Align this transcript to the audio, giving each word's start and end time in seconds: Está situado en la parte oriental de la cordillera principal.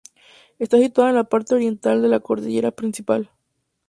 Está 0.57 0.79
situado 0.79 1.11
en 1.11 1.15
la 1.15 1.25
parte 1.25 1.53
oriental 1.53 2.01
de 2.01 2.07
la 2.07 2.21
cordillera 2.21 2.71
principal. 2.71 3.29